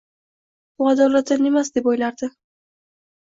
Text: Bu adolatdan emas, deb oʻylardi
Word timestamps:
Bu 0.81 0.87
adolatdan 0.91 1.49
emas, 1.49 1.69
deb 1.77 1.89
oʻylardi 1.91 2.31